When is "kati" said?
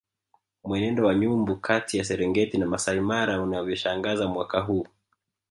1.55-1.97